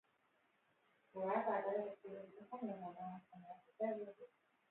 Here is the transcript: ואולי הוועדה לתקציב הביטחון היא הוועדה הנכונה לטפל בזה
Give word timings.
ואולי 1.13 1.35
הוועדה 1.35 1.67
לתקציב 1.77 2.11
הביטחון 2.15 2.59
היא 2.61 2.75
הוועדה 2.75 3.01
הנכונה 3.07 3.47
לטפל 3.67 3.93
בזה 4.01 4.25